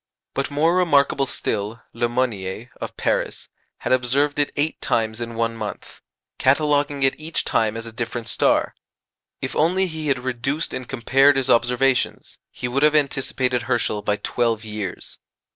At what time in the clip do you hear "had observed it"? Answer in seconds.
3.81-4.51